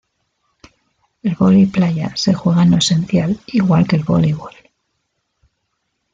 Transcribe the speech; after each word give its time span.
El 1.21 1.35
vóley 1.35 1.67
playa 1.67 2.11
se 2.15 2.33
juega 2.33 2.63
en 2.63 2.71
lo 2.71 2.77
esencial 2.77 3.39
igual 3.45 3.87
que 3.87 3.97
el 3.97 4.03
voleibol. 4.03 4.55